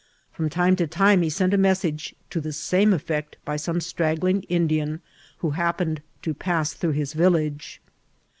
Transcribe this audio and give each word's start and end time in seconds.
From 0.31 0.49
time 0.49 0.75
to 0.77 0.87
time 0.87 1.21
he 1.21 1.29
sent 1.29 1.53
a 1.53 1.59
message 1.59 2.15
to 2.31 2.41
the 2.41 2.51
same 2.53 2.91
effect 2.91 3.37
by 3.45 3.55
some 3.55 3.79
straggling 3.79 4.41
Indian 4.49 4.99
who 5.45 5.51
happened 5.51 6.01
to 6.23 6.33
pass 6.33 6.73
through 6.73 6.93
his 6.93 7.13
village. 7.13 7.79